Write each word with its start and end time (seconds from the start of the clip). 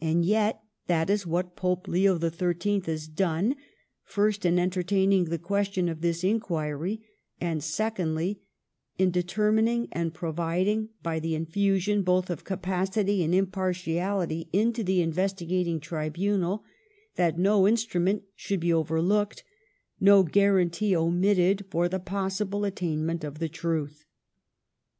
And 0.00 0.24
yet, 0.24 0.60
that 0.88 1.08
is 1.08 1.24
what 1.24 1.54
Pope 1.54 1.86
Leo 1.86 2.18
the 2.18 2.32
Thirteenth 2.32 2.86
has 2.86 3.06
done, 3.06 3.54
first 4.02 4.44
in 4.44 4.58
entertaining 4.58 5.26
the 5.26 5.38
question 5.38 5.88
of 5.88 6.00
this 6.00 6.24
inquiry, 6.24 7.06
and, 7.40 7.62
secondly, 7.62 8.40
in 8.98 9.12
de 9.12 9.22
termining 9.22 9.86
and 9.92 10.12
providing, 10.12 10.88
by 11.00 11.20
the 11.20 11.36
infusion 11.36 12.02
both 12.02 12.28
of 12.28 12.42
capacity 12.42 13.22
and 13.22 13.36
impartiality 13.36 14.48
into 14.52 14.82
the 14.82 15.00
investigating 15.00 15.78
tribunal, 15.78 16.64
that 17.14 17.38
no 17.38 17.68
instrument 17.68 18.24
should 18.34 18.58
be 18.58 18.72
overlooked, 18.72 19.44
no 20.00 20.24
guarantee 20.24 20.96
omitted 20.96 21.64
for 21.70 21.88
the 21.88 22.00
possible 22.00 22.64
attainment 22.64 23.22
of 23.22 23.38
the 23.38 23.48
truth. 23.48 24.06